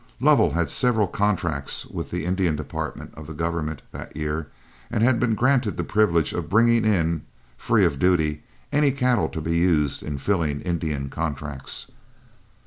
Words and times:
Lovell 0.19 0.53
had 0.53 0.71
several 0.71 1.05
contracts 1.05 1.85
with 1.85 2.09
the 2.09 2.25
Indian 2.25 2.55
Department 2.55 3.13
of 3.13 3.27
the 3.27 3.35
government 3.35 3.83
that 3.91 4.15
year, 4.17 4.47
and 4.89 5.03
had 5.03 5.19
been 5.19 5.35
granted 5.35 5.77
the 5.77 5.83
privilege 5.83 6.33
of 6.33 6.49
bringing 6.49 6.85
in, 6.85 7.21
free 7.55 7.85
of 7.85 7.99
duty, 7.99 8.41
any 8.71 8.91
cattle 8.91 9.29
to 9.29 9.39
be 9.43 9.55
used 9.55 10.01
in 10.01 10.17
filling 10.17 10.59
Indian 10.61 11.07
contracts. 11.11 11.91